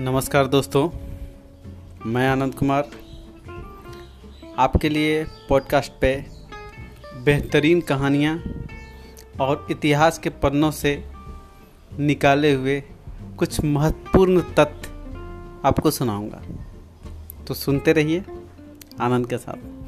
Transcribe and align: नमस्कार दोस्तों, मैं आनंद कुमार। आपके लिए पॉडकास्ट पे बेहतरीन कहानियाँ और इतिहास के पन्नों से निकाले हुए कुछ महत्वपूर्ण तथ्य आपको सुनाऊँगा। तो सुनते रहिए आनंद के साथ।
नमस्कार 0.00 0.46
दोस्तों, 0.46 0.90
मैं 2.06 2.28
आनंद 2.28 2.54
कुमार। 2.54 2.90
आपके 4.58 4.88
लिए 4.88 5.24
पॉडकास्ट 5.24 5.92
पे 6.00 6.26
बेहतरीन 7.24 7.80
कहानियाँ 7.80 8.42
और 9.40 9.66
इतिहास 9.70 10.18
के 10.18 10.30
पन्नों 10.30 10.70
से 10.70 11.04
निकाले 11.98 12.52
हुए 12.54 12.82
कुछ 13.38 13.64
महत्वपूर्ण 13.64 14.40
तथ्य 14.40 14.90
आपको 15.64 15.90
सुनाऊँगा। 15.90 16.42
तो 17.44 17.54
सुनते 17.54 17.92
रहिए 17.92 18.24
आनंद 19.00 19.26
के 19.26 19.38
साथ। 19.38 19.85